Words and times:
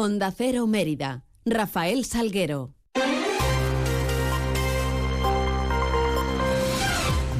Onda 0.00 0.30
Cero 0.30 0.68
Mérida. 0.68 1.24
Rafael 1.44 2.04
Salguero. 2.04 2.72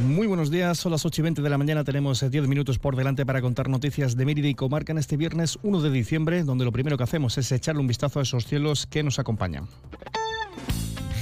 Muy 0.05 0.27
buenos 0.27 0.51
días, 0.51 0.77
son 0.77 0.91
las 0.91 1.07
8 1.07 1.21
y 1.21 1.23
20 1.23 1.43
de 1.43 1.51
la 1.51 1.57
mañana, 1.57 1.85
tenemos 1.85 2.29
10 2.29 2.35
eh, 2.35 2.49
minutos 2.49 2.81
por 2.81 2.97
delante 2.97 3.25
para 3.25 3.41
contar 3.41 3.69
noticias 3.69 4.17
de 4.17 4.25
Mérida 4.25 4.49
y 4.49 4.55
Comarca 4.55 4.91
en 4.91 4.99
este 4.99 5.17
viernes 5.17 5.57
1 5.63 5.83
de 5.83 5.91
diciembre, 5.91 6.43
donde 6.43 6.65
lo 6.65 6.73
primero 6.73 6.97
que 6.97 7.05
hacemos 7.05 7.39
es 7.39 7.53
echarle 7.53 7.81
un 7.81 7.87
vistazo 7.87 8.19
a 8.19 8.23
esos 8.23 8.45
cielos 8.45 8.87
que 8.87 9.05
nos 9.05 9.21
acompañan. 9.21 9.69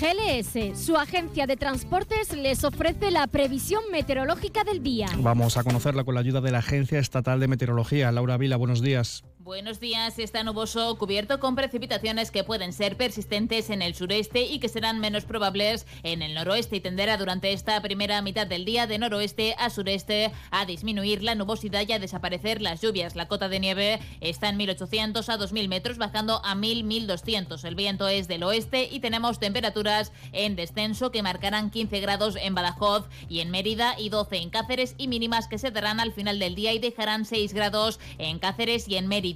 GLS, 0.01 0.79
su 0.79 0.97
agencia 0.97 1.47
de 1.47 1.57
transportes, 1.57 2.35
les 2.35 2.65
ofrece 2.65 3.11
la 3.11 3.27
previsión 3.27 3.83
meteorológica 3.93 4.65
del 4.65 4.83
día. 4.83 5.09
Vamos 5.19 5.59
a 5.59 5.65
conocerla 5.65 6.05
con 6.05 6.15
la 6.15 6.21
ayuda 6.21 6.41
de 6.41 6.53
la 6.53 6.59
Agencia 6.59 6.99
Estatal 6.99 7.41
de 7.41 7.49
Meteorología. 7.49 8.11
Laura 8.11 8.39
Vila, 8.39 8.57
buenos 8.57 8.81
días. 8.81 9.23
Buenos 9.47 9.79
días. 9.79 10.19
Está 10.19 10.43
nuboso, 10.43 10.99
cubierto 10.99 11.39
con 11.39 11.55
precipitaciones 11.55 12.33
que 12.33 12.43
pueden 12.43 12.73
ser 12.73 12.97
persistentes 12.97 13.71
en 13.71 13.81
el 13.81 13.95
sureste 13.95 14.41
y 14.41 14.59
que 14.59 14.69
serán 14.69 14.99
menos 14.99 15.25
probables 15.25 15.87
en 16.03 16.21
el 16.23 16.35
noroeste 16.35 16.75
y 16.75 16.81
tenderá 16.81 17.17
durante 17.17 17.53
esta 17.53 17.81
primera 17.81 18.21
mitad 18.23 18.49
del 18.49 18.65
día 18.65 18.89
de 18.89 18.99
noroeste 18.99 19.55
a 19.57 19.71
sureste 19.71 20.33
a 20.51 20.67
disminuir 20.67 21.23
la 21.23 21.37
nubosidad 21.37 21.87
y 21.87 21.93
a 21.93 22.01
desaparecer 22.01 22.61
las 22.61 22.81
lluvias. 22.81 23.15
La 23.15 23.29
cota 23.29 23.49
de 23.49 23.61
nieve 23.61 24.01
está 24.21 24.49
en 24.49 24.57
1800 24.57 25.29
a 25.29 25.37
2000 25.37 25.69
metros, 25.69 25.97
bajando 25.97 26.45
a 26.45 26.57
1000, 26.57 26.83
1200. 26.83 27.63
El 27.63 27.77
viento 27.77 28.09
es 28.09 28.27
del 28.27 28.43
oeste 28.43 28.89
y 28.91 28.99
tenemos 28.99 29.39
temperaturas 29.39 30.11
en 30.33 30.57
descenso 30.57 31.13
que 31.13 31.23
marcarán 31.23 31.71
15 31.71 32.01
grados 32.01 32.35
en 32.35 32.57
Badajoz 32.57 33.05
y 33.29 33.39
en 33.39 33.53
Mérida 33.53 33.95
y 33.97 34.09
12 34.09 34.39
en 34.39 34.51
Cáceres 34.51 34.97
y 34.99 35.07
mínimas 35.07 35.47
que 35.47 35.59
se 35.59 35.71
darán 35.71 36.01
al 36.01 36.13
final 36.13 36.41
del 36.41 36.57
día 36.57 36.73
y 36.73 36.81
dejarán 36.81 37.25
6 37.25 37.55
grados 37.55 38.01
en 38.19 38.41
Cáceres 38.41 38.89
y 38.89 38.97
en 38.97 39.07
Mérida 39.07 39.36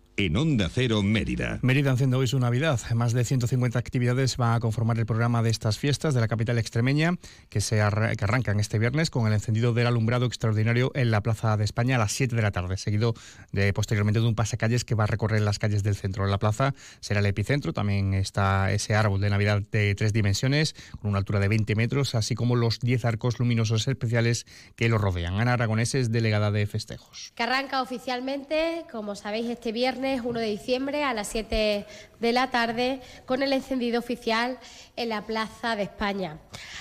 en 0.17 0.37
Onda 0.37 0.69
Cero 0.69 1.01
Mérida. 1.01 1.59
Mérida 1.61 1.91
enciende 1.91 2.17
hoy 2.17 2.27
su 2.27 2.39
Navidad. 2.39 2.79
Más 2.93 3.13
de 3.13 3.23
150 3.23 3.79
actividades 3.79 4.37
van 4.37 4.53
a 4.53 4.59
conformar 4.59 4.99
el 4.99 5.05
programa 5.05 5.41
de 5.41 5.49
estas 5.49 5.77
fiestas 5.77 6.13
de 6.13 6.21
la 6.21 6.27
capital 6.27 6.57
extremeña 6.57 7.15
que, 7.49 7.61
se 7.61 7.77
que 7.77 8.23
arrancan 8.23 8.59
este 8.59 8.77
viernes 8.77 9.09
con 9.09 9.27
el 9.27 9.33
encendido 9.33 9.73
del 9.73 9.87
alumbrado 9.87 10.25
extraordinario 10.25 10.91
en 10.95 11.11
la 11.11 11.21
Plaza 11.21 11.57
de 11.57 11.63
España 11.63 11.95
a 11.95 11.99
las 11.99 12.11
7 12.11 12.35
de 12.35 12.41
la 12.41 12.51
tarde, 12.51 12.77
seguido 12.77 13.13
de 13.51 13.73
posteriormente 13.73 14.19
de 14.19 14.27
un 14.27 14.35
pasacalles 14.35 14.83
que 14.85 14.95
va 14.95 15.05
a 15.05 15.07
recorrer 15.07 15.41
las 15.41 15.59
calles 15.59 15.83
del 15.83 15.95
centro. 15.95 16.27
La 16.27 16.39
plaza 16.39 16.73
será 16.99 17.19
el 17.21 17.25
epicentro, 17.25 17.73
también 17.73 18.13
está 18.13 18.71
ese 18.71 18.95
árbol 18.95 19.21
de 19.21 19.29
Navidad 19.29 19.61
de 19.71 19.95
tres 19.95 20.13
dimensiones 20.13 20.75
con 21.01 21.09
una 21.09 21.19
altura 21.19 21.39
de 21.39 21.47
20 21.47 21.75
metros, 21.75 22.15
así 22.15 22.35
como 22.35 22.55
los 22.55 22.79
10 22.79 23.05
arcos 23.05 23.39
luminosos 23.39 23.87
especiales 23.87 24.45
que 24.75 24.89
lo 24.89 24.97
rodean. 24.97 25.39
Ana 25.39 25.53
Aragonés 25.53 25.95
es 25.95 26.11
delegada 26.11 26.51
de 26.51 26.65
festejos. 26.67 27.31
Que 27.35 27.43
arranca 27.43 27.81
oficialmente, 27.81 28.83
como 28.91 29.15
sabéis, 29.15 29.49
este 29.49 29.71
viernes 29.71 30.00
1 30.01 30.39
de 30.39 30.45
diciembre 30.47 31.03
a 31.03 31.13
las 31.13 31.27
7 31.27 31.85
de 32.19 32.31
la 32.31 32.49
tarde 32.49 33.01
con 33.25 33.43
el 33.43 33.53
encendido 33.53 33.99
oficial 33.99 34.57
en 34.95 35.09
la 35.09 35.21
Plaza 35.21 35.75
de 35.75 35.83
España. 35.83 36.39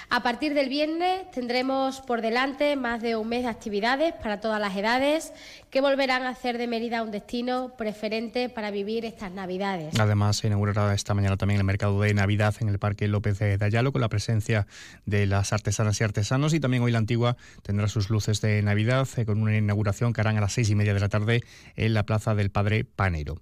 A 0.09 0.23
partir 0.23 0.55
del 0.55 0.69
viernes 0.69 1.31
tendremos 1.31 2.01
por 2.01 2.23
delante 2.23 2.75
más 2.77 3.03
de 3.03 3.17
un 3.17 3.29
mes 3.29 3.43
de 3.43 3.51
actividades 3.51 4.15
para 4.15 4.41
todas 4.41 4.61
las 4.61 4.75
edades 4.75 5.33
que 5.71 5.81
volverán 5.81 6.23
a 6.25 6.31
hacer 6.31 6.59
de 6.59 6.67
Mérida 6.67 7.03
un 7.03 7.11
destino 7.11 7.75
preferente 7.77 8.49
para 8.49 8.71
vivir 8.71 9.05
estas 9.05 9.33
Navidades. 9.33 9.99
Además, 9.99 10.39
se 10.39 10.49
inaugurará 10.49 10.93
esta 10.95 11.15
mañana 11.15 11.37
también 11.37 11.61
el 11.61 11.65
mercado 11.65 12.01
de 12.01 12.13
Navidad 12.13 12.55
en 12.61 12.69
el 12.69 12.79
Parque 12.79 13.07
López 13.07 13.39
de 13.39 13.59
Ayalo 13.61 13.93
con 13.93 14.01
la 14.01 14.09
presencia 14.09 14.67
de 15.07 15.27
las 15.27 15.53
artesanas 15.53 16.01
y 16.01 16.05
artesanos 16.05 16.55
y 16.55 16.61
también 16.61 16.83
hoy 16.83 16.91
la 16.91 16.99
antigua 16.99 17.37
tendrá 17.63 17.89
sus 17.89 18.11
luces 18.11 18.41
de 18.41 18.61
Navidad 18.63 19.09
eh, 19.17 19.25
con 19.25 19.41
una 19.41 19.57
inauguración 19.57 20.13
que 20.13 20.21
harán 20.21 20.37
a 20.37 20.41
las 20.41 20.53
seis 20.53 20.71
y 20.71 20.75
media 20.75 20.95
de 20.95 21.01
la 21.01 21.09
tarde 21.09 21.43
en 21.77 21.95
la 21.95 22.05
Plaza 22.05 22.35
del 22.35 22.51
Padre 22.51 22.85
Panero. 22.85 23.37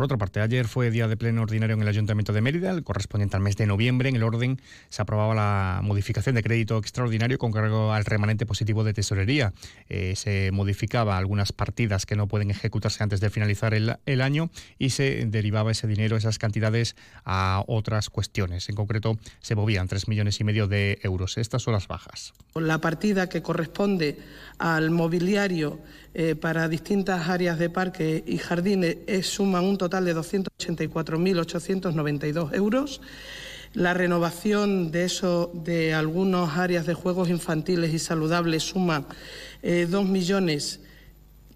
Por 0.00 0.06
otra 0.06 0.16
parte, 0.16 0.40
ayer 0.40 0.66
fue 0.66 0.90
día 0.90 1.08
de 1.08 1.18
pleno 1.18 1.42
ordinario 1.42 1.76
en 1.76 1.82
el 1.82 1.88
Ayuntamiento 1.88 2.32
de 2.32 2.40
Mérida, 2.40 2.70
el 2.70 2.84
correspondiente 2.84 3.36
al 3.36 3.42
mes 3.42 3.58
de 3.58 3.66
noviembre. 3.66 4.08
En 4.08 4.16
el 4.16 4.22
orden 4.22 4.58
se 4.88 5.02
aprobaba 5.02 5.34
la 5.34 5.82
modificación 5.82 6.36
de 6.36 6.42
crédito 6.42 6.78
extraordinario 6.78 7.36
con 7.36 7.52
cargo 7.52 7.92
al 7.92 8.06
remanente 8.06 8.46
positivo 8.46 8.82
de 8.82 8.94
tesorería. 8.94 9.52
Eh, 9.90 10.14
se 10.16 10.52
modificaba 10.52 11.18
algunas 11.18 11.52
partidas 11.52 12.06
que 12.06 12.16
no 12.16 12.28
pueden 12.28 12.50
ejecutarse 12.50 13.02
antes 13.02 13.20
de 13.20 13.28
finalizar 13.28 13.74
el, 13.74 14.20
año 14.22 14.48
y 14.78 14.88
se 14.88 15.26
derivaba 15.26 15.70
ese 15.70 15.86
dinero, 15.86 16.16
esas 16.16 16.38
cantidades, 16.38 16.96
a 17.26 17.62
otras 17.66 18.08
cuestiones. 18.08 18.70
En 18.70 18.76
concreto, 18.76 19.18
se 19.40 19.54
movían 19.54 19.86
tres 19.86 20.08
millones 20.08 20.40
y 20.40 20.44
medio 20.44 20.66
de 20.66 20.98
euros. 21.02 21.36
Estas 21.36 21.60
son 21.60 21.74
las 21.74 21.88
bajas. 21.88 22.32
La 22.54 22.80
partida 22.80 23.28
que 23.28 23.42
corresponde 23.42 24.16
al 24.56 24.90
mobiliario 24.90 25.78
eh, 26.12 26.34
para 26.34 26.68
distintas 26.68 27.28
áreas 27.28 27.56
de 27.58 27.70
parque 27.70 28.24
y 28.26 28.38
jardines 28.38 28.96
es, 29.06 29.28
suma 29.28 29.60
un 29.60 29.78
total 29.78 30.04
de 30.04 30.16
284.892 30.16 32.52
euros. 32.54 33.00
La 33.74 33.94
renovación 33.94 34.90
de, 34.90 35.04
eso, 35.04 35.52
de 35.54 35.94
algunas 35.94 36.58
áreas 36.58 36.86
de 36.86 36.94
juegos 36.94 37.28
infantiles 37.28 37.94
y 37.94 38.00
saludables 38.00 38.64
suma 38.64 39.06
eh, 39.62 39.86
2 39.88 40.06
millones 40.06 40.80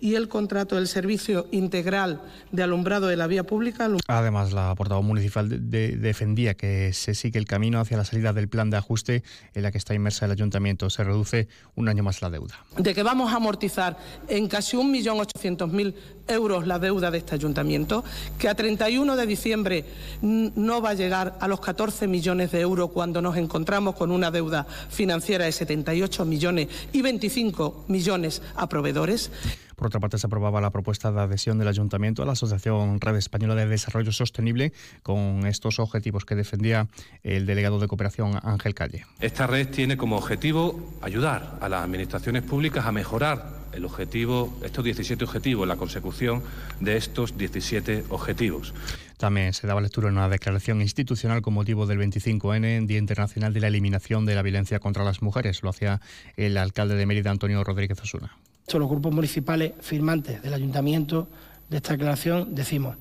y 0.00 0.14
el 0.14 0.28
contrato 0.28 0.76
del 0.76 0.88
servicio 0.88 1.46
integral 1.50 2.22
de 2.52 2.62
alumbrado 2.62 3.06
de 3.06 3.16
la 3.16 3.26
vía 3.26 3.44
pública. 3.44 3.88
Además, 4.06 4.52
la 4.52 4.74
portavoz 4.74 5.04
municipal 5.04 5.48
defendía 5.70 6.54
que 6.54 6.92
se 6.92 7.14
sigue 7.14 7.38
el 7.38 7.46
camino 7.46 7.80
hacia 7.80 7.96
la 7.96 8.04
salida 8.04 8.32
del 8.32 8.48
plan 8.48 8.70
de 8.70 8.76
ajuste 8.76 9.22
en 9.54 9.62
la 9.62 9.72
que 9.72 9.78
está 9.78 9.94
inmersa 9.94 10.26
el 10.26 10.32
ayuntamiento. 10.32 10.90
Se 10.90 11.04
reduce 11.04 11.48
un 11.74 11.88
año 11.88 12.02
más 12.02 12.22
la 12.22 12.30
deuda. 12.30 12.54
De 12.76 12.94
que 12.94 13.02
vamos 13.02 13.32
a 13.32 13.36
amortizar 13.36 13.96
en 14.28 14.48
casi 14.48 14.76
1.800.000 14.76 15.94
euros 16.28 16.66
la 16.66 16.78
deuda 16.78 17.10
de 17.10 17.18
este 17.18 17.34
ayuntamiento, 17.34 18.04
que 18.38 18.48
a 18.48 18.54
31 18.54 19.16
de 19.16 19.26
diciembre 19.26 19.84
no 20.22 20.80
va 20.80 20.90
a 20.90 20.94
llegar 20.94 21.36
a 21.40 21.48
los 21.48 21.60
14 21.60 22.06
millones 22.06 22.52
de 22.52 22.60
euros 22.60 22.90
cuando 22.90 23.20
nos 23.20 23.36
encontramos 23.36 23.94
con 23.94 24.10
una 24.10 24.30
deuda 24.30 24.66
financiera 24.88 25.44
de 25.44 25.52
78 25.52 26.24
millones 26.24 26.68
y 26.92 27.02
25 27.02 27.84
millones 27.88 28.42
a 28.56 28.68
proveedores. 28.68 29.30
Por 29.78 29.86
otra 29.86 30.00
parte, 30.00 30.18
se 30.18 30.26
aprobaba 30.26 30.60
la 30.60 30.70
propuesta 30.70 31.12
de 31.12 31.20
adhesión 31.20 31.56
del 31.56 31.68
Ayuntamiento 31.68 32.24
a 32.24 32.26
la 32.26 32.32
Asociación 32.32 33.00
Red 33.00 33.14
Española 33.14 33.54
de 33.54 33.64
Desarrollo 33.66 34.10
Sostenible 34.10 34.72
con 35.04 35.46
estos 35.46 35.78
objetivos 35.78 36.24
que 36.24 36.34
defendía 36.34 36.88
el 37.22 37.46
delegado 37.46 37.78
de 37.78 37.86
cooperación 37.86 38.40
Ángel 38.42 38.74
Calle. 38.74 39.06
Esta 39.20 39.46
red 39.46 39.68
tiene 39.68 39.96
como 39.96 40.16
objetivo 40.16 40.98
ayudar 41.00 41.58
a 41.60 41.68
las 41.68 41.84
administraciones 41.84 42.42
públicas 42.42 42.86
a 42.86 42.92
mejorar 42.92 43.57
el 43.72 43.84
objetivo, 43.84 44.56
estos 44.62 44.84
17 44.84 45.24
objetivos, 45.24 45.66
la 45.66 45.76
consecución 45.76 46.42
de 46.80 46.96
estos 46.96 47.36
17 47.36 48.04
objetivos. 48.08 48.74
También 49.16 49.52
se 49.52 49.66
daba 49.66 49.80
lectura 49.80 50.08
en 50.08 50.14
una 50.14 50.28
declaración 50.28 50.80
institucional 50.80 51.42
con 51.42 51.54
motivo 51.54 51.86
del 51.86 51.98
25N, 51.98 52.86
Día 52.86 52.98
Internacional 52.98 53.52
de 53.52 53.60
la 53.60 53.66
Eliminación 53.66 54.26
de 54.26 54.34
la 54.34 54.42
Violencia 54.42 54.78
contra 54.78 55.04
las 55.04 55.22
Mujeres. 55.22 55.62
Lo 55.62 55.70
hacía 55.70 56.00
el 56.36 56.56
alcalde 56.56 56.94
de 56.94 57.06
Mérida, 57.06 57.30
Antonio 57.30 57.64
Rodríguez 57.64 58.00
Osuna 58.00 58.36
los 58.76 58.90
grupos 58.90 59.14
municipales 59.14 59.72
firmantes 59.80 60.42
del 60.42 60.52
ayuntamiento 60.52 61.28
de 61.70 61.78
esta 61.78 61.92
declaración 61.92 62.54
decimos, 62.54 62.96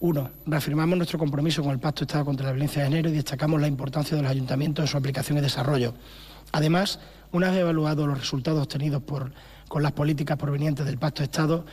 uno, 0.00 0.30
reafirmamos 0.46 0.96
nuestro 0.96 1.18
compromiso 1.18 1.62
con 1.62 1.72
el 1.72 1.80
Pacto 1.80 2.00
de 2.00 2.04
Estado 2.04 2.24
contra 2.24 2.46
la 2.46 2.52
Violencia 2.52 2.82
de 2.82 2.88
Género 2.88 3.08
y 3.08 3.12
destacamos 3.14 3.60
la 3.60 3.66
importancia 3.66 4.16
de 4.16 4.22
los 4.22 4.30
ayuntamientos 4.30 4.84
en 4.84 4.86
su 4.86 4.96
aplicación 4.96 5.38
y 5.38 5.40
desarrollo. 5.40 5.94
Además, 6.52 7.00
una 7.32 7.50
vez 7.50 7.60
evaluados 7.60 8.06
los 8.06 8.18
resultados 8.18 8.62
obtenidos 8.62 9.02
por, 9.02 9.32
con 9.68 9.82
las 9.82 9.92
políticas 9.92 10.36
provenientes 10.38 10.84
del 10.86 10.98
Pacto 10.98 11.20
de 11.20 11.24
Estado, 11.26 11.64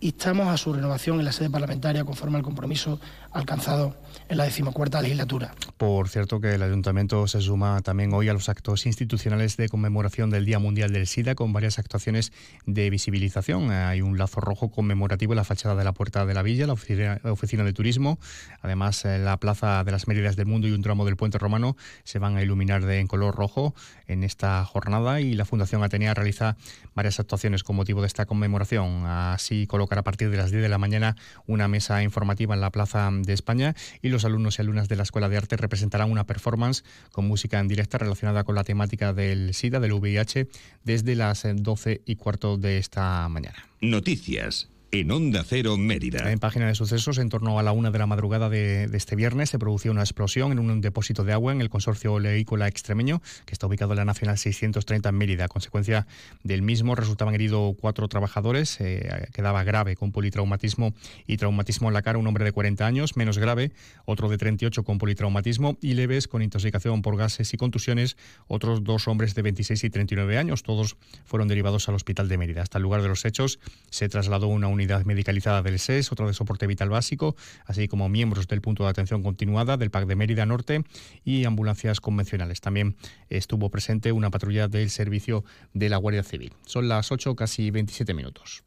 instamos 0.00 0.48
a 0.48 0.56
su 0.56 0.72
renovación 0.72 1.18
en 1.18 1.24
la 1.24 1.32
sede 1.32 1.50
parlamentaria 1.50 2.04
conforme 2.04 2.38
al 2.38 2.42
compromiso 2.42 3.00
alcanzado 3.32 3.96
en 4.28 4.38
la 4.38 4.44
decimocuarta 4.44 5.00
legislatura. 5.00 5.54
Por 5.76 6.08
cierto 6.08 6.40
que 6.40 6.54
el 6.54 6.62
ayuntamiento 6.62 7.26
se 7.28 7.40
suma 7.40 7.80
también 7.82 8.12
hoy 8.12 8.28
a 8.28 8.32
los 8.32 8.48
actos 8.48 8.86
institucionales 8.86 9.56
de 9.56 9.68
conmemoración 9.68 10.30
del 10.30 10.44
Día 10.44 10.58
Mundial 10.58 10.92
del 10.92 11.06
SIDA 11.06 11.34
con 11.34 11.52
varias 11.52 11.78
actuaciones 11.78 12.32
de 12.66 12.90
visibilización. 12.90 13.70
Hay 13.70 14.00
un 14.00 14.18
lazo 14.18 14.40
rojo 14.40 14.70
conmemorativo 14.70 15.32
en 15.32 15.36
la 15.36 15.44
fachada 15.44 15.76
de 15.76 15.84
la 15.84 15.92
Puerta 15.92 16.26
de 16.26 16.34
la 16.34 16.42
Villa, 16.42 16.66
la 16.66 16.72
oficina, 16.72 17.64
de 17.64 17.72
turismo. 17.72 18.18
Además, 18.62 19.04
la 19.04 19.36
Plaza 19.36 19.84
de 19.84 19.92
las 19.92 20.08
Méridas 20.08 20.36
del 20.36 20.46
Mundo 20.46 20.66
y 20.66 20.72
un 20.72 20.82
tramo 20.82 21.04
del 21.04 21.16
Puente 21.16 21.38
Romano 21.38 21.76
se 22.04 22.18
van 22.18 22.36
a 22.36 22.42
iluminar 22.42 22.84
de, 22.84 22.98
en 23.00 23.06
color 23.06 23.34
rojo 23.34 23.74
en 24.06 24.24
esta 24.24 24.64
jornada 24.64 25.20
y 25.20 25.34
la 25.34 25.44
Fundación 25.44 25.82
Atenea 25.82 26.14
realiza 26.14 26.56
varias 26.94 27.20
actuaciones 27.20 27.62
con 27.62 27.76
motivo 27.76 28.00
de 28.00 28.06
esta 28.06 28.26
conmemoración. 28.26 29.06
Así 29.06 29.66
colocar 29.90 29.98
a 29.98 30.02
partir 30.04 30.30
de 30.30 30.36
las 30.36 30.52
10 30.52 30.62
de 30.62 30.68
la 30.68 30.78
mañana 30.78 31.16
una 31.46 31.66
mesa 31.66 32.02
informativa 32.02 32.54
en 32.54 32.60
la 32.60 32.70
Plaza 32.70 33.10
de 33.12 33.32
España 33.32 33.74
y 34.02 34.08
los 34.08 34.24
alumnos 34.24 34.58
y 34.58 34.62
alumnas 34.62 34.88
de 34.88 34.94
la 34.94 35.02
Escuela 35.02 35.28
de 35.28 35.36
Arte 35.36 35.56
representarán 35.56 36.10
una 36.12 36.24
performance 36.24 36.84
con 37.10 37.26
música 37.26 37.58
en 37.58 37.66
directa 37.66 37.98
relacionada 37.98 38.44
con 38.44 38.54
la 38.54 38.62
temática 38.62 39.12
del 39.12 39.52
SIDA, 39.52 39.80
del 39.80 39.92
VIH, 39.92 40.46
desde 40.84 41.16
las 41.16 41.44
12 41.44 42.02
y 42.06 42.14
cuarto 42.16 42.56
de 42.56 42.78
esta 42.78 43.28
mañana. 43.28 43.66
Noticias 43.80 44.68
en 44.92 45.10
Onda 45.12 45.44
Cero 45.44 45.76
Mérida. 45.76 46.32
En 46.32 46.40
página 46.40 46.66
de 46.66 46.74
sucesos, 46.74 47.18
en 47.18 47.28
torno 47.28 47.58
a 47.58 47.62
la 47.62 47.70
una 47.70 47.92
de 47.92 47.98
la 47.98 48.06
madrugada 48.06 48.48
de, 48.48 48.90
este 48.92 49.14
viernes, 49.14 49.50
se 49.50 49.58
produjo 49.58 49.90
una 49.90 50.00
explosión 50.00 50.50
en 50.50 50.58
un 50.58 50.80
depósito 50.80 51.22
de 51.22 51.32
agua 51.32 51.52
en 51.52 51.60
el 51.60 51.70
consorcio 51.70 52.14
oleícola 52.14 52.66
extremeño, 52.66 53.22
que 53.46 53.52
está 53.52 53.68
ubicado 53.68 53.92
en 53.92 53.98
la 53.98 54.04
Nacional 54.04 54.36
630 54.36 55.08
en 55.08 55.14
Mérida. 55.14 55.44
A 55.44 55.48
consecuencia 55.48 56.08
del 56.42 56.62
mismo, 56.62 56.96
resultaban 56.96 57.34
heridos 57.34 57.76
cuatro 57.80 58.08
trabajadores. 58.08 58.80
Eh, 58.80 59.28
quedaba 59.32 59.62
grave 59.62 59.94
con 59.94 60.10
politraumatismo 60.10 60.92
y 61.26 61.36
traumatismo 61.36 61.88
en 61.88 61.94
la 61.94 62.02
cara 62.02 62.18
un 62.18 62.26
hombre 62.26 62.44
de 62.44 62.52
40 62.52 62.84
años, 62.84 63.16
menos 63.16 63.38
grave, 63.38 63.70
otro 64.06 64.28
de 64.28 64.38
38 64.38 64.82
con 64.82 64.98
politraumatismo 64.98 65.78
y 65.80 65.94
leves 65.94 66.26
con 66.26 66.42
intoxicación 66.42 67.02
por 67.02 67.16
gases 67.16 67.54
y 67.54 67.56
contusiones, 67.56 68.16
otros 68.48 68.82
dos 68.82 69.06
hombres 69.06 69.36
de 69.36 69.42
26 69.42 69.84
y 69.84 69.90
39 69.90 70.36
años. 70.36 70.64
Todos 70.64 70.96
fueron 71.24 71.46
derivados 71.46 71.88
al 71.88 71.94
hospital 71.94 72.28
de 72.28 72.38
Mérida. 72.38 72.62
Hasta 72.62 72.78
el 72.78 72.82
lugar 72.82 73.02
de 73.02 73.08
los 73.08 73.24
hechos 73.24 73.60
se 73.90 74.08
trasladó 74.08 74.48
una 74.48 74.66
unidad 74.66 74.79
unidad 74.80 75.04
medicalizada 75.04 75.62
del 75.62 75.78
SES, 75.78 76.10
otra 76.10 76.26
de 76.26 76.32
soporte 76.32 76.66
vital 76.66 76.88
básico, 76.88 77.36
así 77.66 77.86
como 77.86 78.08
miembros 78.08 78.48
del 78.48 78.60
punto 78.60 78.84
de 78.84 78.90
atención 78.90 79.22
continuada 79.22 79.76
del 79.76 79.90
PAC 79.90 80.06
de 80.06 80.16
Mérida 80.16 80.46
Norte 80.46 80.84
y 81.24 81.44
ambulancias 81.44 82.00
convencionales. 82.00 82.60
También 82.60 82.96
estuvo 83.28 83.70
presente 83.70 84.12
una 84.12 84.30
patrulla 84.30 84.68
del 84.68 84.90
servicio 84.90 85.44
de 85.74 85.88
la 85.90 85.98
Guardia 85.98 86.22
Civil. 86.22 86.52
Son 86.64 86.88
las 86.88 87.12
8, 87.12 87.36
casi 87.36 87.70
27 87.70 88.14
minutos. 88.14 88.62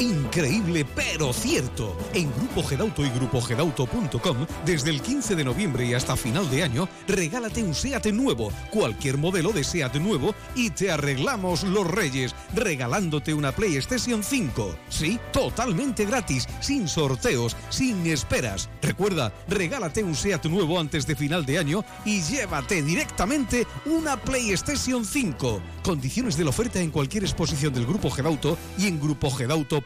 Increíble 0.00 0.84
pero 0.94 1.32
cierto. 1.32 1.96
En 2.12 2.30
Grupo 2.34 2.62
Gedauto 2.62 3.02
y 3.02 3.08
grupogedauto.com, 3.08 4.46
desde 4.66 4.90
el 4.90 5.00
15 5.00 5.34
de 5.34 5.44
noviembre 5.44 5.86
y 5.86 5.94
hasta 5.94 6.16
final 6.16 6.50
de 6.50 6.62
año, 6.62 6.86
regálate 7.08 7.62
un 7.62 7.74
SEAT 7.74 8.06
nuevo, 8.08 8.52
cualquier 8.70 9.16
modelo 9.16 9.52
de 9.52 9.64
SEAT 9.64 9.94
nuevo 9.96 10.34
y 10.54 10.68
te 10.68 10.90
arreglamos 10.90 11.62
los 11.62 11.90
reyes, 11.90 12.34
regalándote 12.54 13.32
una 13.32 13.52
PlayStation 13.52 14.22
5. 14.22 14.76
Sí, 14.90 15.18
totalmente 15.32 16.04
gratis, 16.04 16.46
sin 16.60 16.88
sorteos, 16.88 17.56
sin 17.70 18.06
esperas. 18.06 18.68
Recuerda, 18.82 19.32
regálate 19.48 20.04
un 20.04 20.14
SEAT 20.14 20.44
nuevo 20.44 20.78
antes 20.78 21.06
de 21.06 21.16
final 21.16 21.46
de 21.46 21.58
año 21.58 21.84
y 22.04 22.20
llévate 22.20 22.82
directamente 22.82 23.66
una 23.86 24.18
PlayStation 24.18 25.06
5. 25.06 25.62
Condiciones 25.82 26.36
de 26.36 26.44
la 26.44 26.50
oferta 26.50 26.80
en 26.80 26.90
cualquier 26.90 27.24
exposición 27.24 27.72
del 27.72 27.86
Grupo 27.86 28.10
Gedauto 28.10 28.58
y 28.76 28.88
en 28.88 29.00
grupogedauto.com 29.00 29.85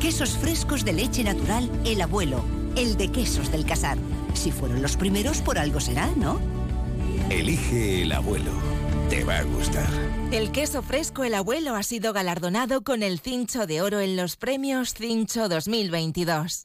quesos 0.00 0.36
frescos 0.36 0.84
de 0.84 0.92
leche 0.92 1.24
natural 1.24 1.70
El 1.84 2.00
Abuelo, 2.00 2.44
el 2.76 2.96
de 2.96 3.10
quesos 3.10 3.50
del 3.50 3.64
Casar. 3.64 3.98
Si 4.34 4.50
fueron 4.50 4.82
los 4.82 4.96
primeros, 4.96 5.40
por 5.40 5.58
algo 5.58 5.80
será, 5.80 6.08
¿no? 6.16 6.40
Elige 7.30 8.02
El 8.02 8.12
Abuelo. 8.12 8.52
Te 9.08 9.24
va 9.24 9.38
a 9.38 9.42
gustar. 9.42 9.88
El 10.30 10.50
queso 10.50 10.82
fresco 10.82 11.24
El 11.24 11.34
Abuelo 11.34 11.74
ha 11.74 11.82
sido 11.82 12.12
galardonado 12.12 12.82
con 12.82 13.02
el 13.02 13.20
Cincho 13.20 13.66
de 13.66 13.82
Oro 13.82 14.00
en 14.00 14.16
los 14.16 14.36
premios 14.36 14.94
Cincho 14.94 15.48
2022. 15.48 16.64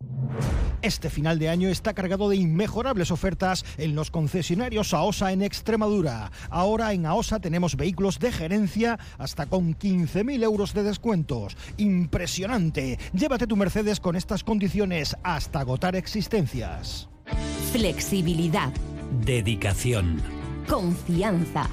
Este 0.81 1.09
final 1.09 1.39
de 1.39 1.49
año 1.49 1.67
está 1.67 1.93
cargado 1.93 2.29
de 2.29 2.37
inmejorables 2.37 3.11
ofertas 3.11 3.65
en 3.77 3.95
los 3.95 4.11
concesionarios 4.11 4.93
AOSA 4.93 5.33
en 5.33 5.41
Extremadura. 5.41 6.31
Ahora 6.49 6.93
en 6.93 7.05
AOSA 7.05 7.39
tenemos 7.39 7.75
vehículos 7.75 8.19
de 8.19 8.31
gerencia 8.31 8.97
hasta 9.17 9.45
con 9.45 9.75
15.000 9.75 10.41
euros 10.43 10.73
de 10.73 10.83
descuentos. 10.83 11.57
Impresionante. 11.77 12.97
Llévate 13.13 13.45
tu 13.45 13.57
Mercedes 13.57 13.99
con 13.99 14.15
estas 14.15 14.43
condiciones 14.43 15.17
hasta 15.23 15.59
agotar 15.59 15.97
existencias. 15.97 17.09
Flexibilidad. 17.73 18.71
Dedicación. 19.25 20.21
Confianza. 20.67 21.67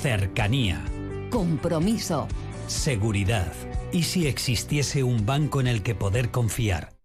Cercanía. 0.00 0.82
Compromiso. 1.30 2.26
Seguridad. 2.66 3.52
¿Y 3.92 4.02
si 4.02 4.26
existiese 4.26 5.02
un 5.02 5.24
banco 5.24 5.60
en 5.60 5.68
el 5.68 5.82
que 5.82 5.94
poder 5.94 6.30
confiar? 6.30 6.97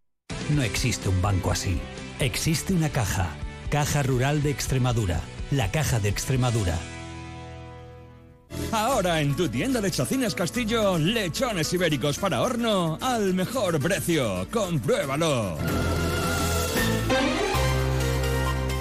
No 0.49 0.61
existe 0.61 1.09
un 1.09 1.21
banco 1.21 1.51
así. 1.51 1.79
Existe 2.19 2.73
una 2.73 2.89
caja. 2.89 3.29
Caja 3.69 4.03
Rural 4.03 4.43
de 4.43 4.51
Extremadura. 4.51 5.21
La 5.51 5.71
Caja 5.71 5.99
de 5.99 6.09
Extremadura. 6.09 6.77
Ahora 8.71 9.21
en 9.21 9.35
tu 9.35 9.49
tienda 9.49 9.81
de 9.81 9.91
Chacinas 9.91 10.35
Castillo, 10.35 10.97
lechones 10.97 11.73
ibéricos 11.73 12.17
para 12.17 12.41
horno 12.41 12.97
al 13.01 13.33
mejor 13.33 13.79
precio. 13.79 14.47
Compruébalo. 14.51 15.57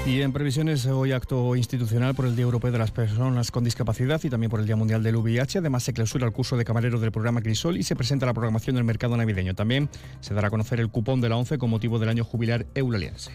Y 0.05 0.21
en 0.21 0.33
previsiones, 0.33 0.85
hoy 0.87 1.13
acto 1.13 1.55
institucional 1.55 2.17
por 2.17 2.27
el 2.27 2.35
Día 2.35 2.43
Europeo 2.43 2.73
de 2.73 2.79
las 2.79 2.91
Personas 2.91 3.53
con 3.53 3.63
Discapacidad 3.63 4.21
y 4.25 4.31
también 4.31 4.51
por 4.51 4.59
el 4.59 4.67
Día 4.67 4.75
Mundial 4.75 5.01
del 5.05 5.15
VIH. 5.15 5.59
Además, 5.59 5.85
se 5.85 5.93
clausura 5.93 6.27
el 6.27 6.33
curso 6.33 6.57
de 6.57 6.65
camarero 6.65 6.99
del 6.99 7.13
programa 7.13 7.41
Crisol 7.41 7.77
y 7.77 7.85
se 7.85 7.95
presenta 7.95 8.27
la 8.27 8.35
programación 8.35 8.75
del 8.75 8.85
mercado 8.85 9.17
navideño. 9.17 9.55
También 9.55 9.89
se 10.21 10.35
dará 10.35 10.49
a 10.49 10.51
conocer 10.51 10.81
el 10.81 10.89
cupón 10.89 11.21
de 11.21 11.29
la 11.29 11.37
ONCE 11.37 11.57
con 11.57 11.71
motivo 11.71 12.01
del 12.01 12.09
año 12.09 12.25
jubilar 12.25 12.67
eulaliense. 12.75 13.31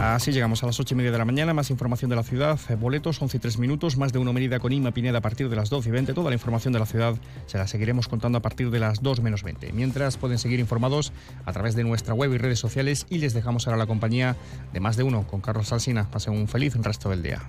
Así 0.00 0.30
llegamos 0.30 0.62
a 0.62 0.66
las 0.66 0.78
ocho 0.78 0.94
y 0.94 0.96
media 0.96 1.10
de 1.10 1.18
la 1.18 1.24
mañana. 1.24 1.52
Más 1.52 1.70
información 1.70 2.08
de 2.08 2.14
la 2.14 2.22
ciudad. 2.22 2.58
Boletos, 2.78 3.20
11 3.20 3.36
y 3.36 3.40
3 3.40 3.58
minutos. 3.58 3.96
Más 3.96 4.12
de 4.12 4.20
una 4.20 4.32
medida 4.32 4.60
con 4.60 4.72
Inma 4.72 4.92
Pineda 4.92 5.18
a 5.18 5.20
partir 5.20 5.48
de 5.48 5.56
las 5.56 5.70
12 5.70 5.88
y 5.88 5.92
20. 5.92 6.14
Toda 6.14 6.30
la 6.30 6.36
información 6.36 6.72
de 6.72 6.78
la 6.78 6.86
ciudad 6.86 7.16
se 7.46 7.58
la 7.58 7.66
seguiremos 7.66 8.06
contando 8.06 8.38
a 8.38 8.40
partir 8.40 8.70
de 8.70 8.78
las 8.78 9.02
2 9.02 9.20
menos 9.22 9.42
20. 9.42 9.72
Mientras 9.72 10.16
pueden 10.16 10.38
seguir 10.38 10.60
informados 10.60 11.12
a 11.44 11.52
través 11.52 11.74
de 11.74 11.82
nuestra 11.82 12.14
web 12.14 12.32
y 12.32 12.38
redes 12.38 12.60
sociales. 12.60 13.06
Y 13.10 13.18
les 13.18 13.34
dejamos 13.34 13.66
ahora 13.66 13.76
la 13.76 13.86
compañía 13.86 14.36
de 14.72 14.78
más 14.78 14.96
de 14.96 15.02
uno 15.02 15.26
con 15.26 15.40
Carlos 15.40 15.66
Salsina. 15.66 16.08
Pasen 16.08 16.32
un 16.32 16.46
feliz 16.46 16.76
resto 16.76 17.10
del 17.10 17.24
día. 17.24 17.42